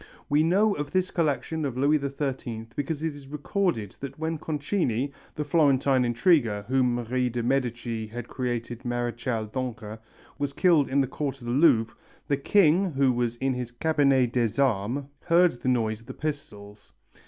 [0.29, 5.11] We know of this collection of Louis XIII because it is recorded that when Concini,
[5.35, 9.99] the Florentine intriguer whom Marie de Médicis had created Maréchal d'Ancre,
[10.39, 11.93] was killed in the court of the Louvre,
[12.27, 16.93] "the king, who was in his cabinet des armes, heard the noise of the pistols."